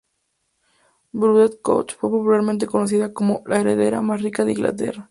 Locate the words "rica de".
4.23-4.53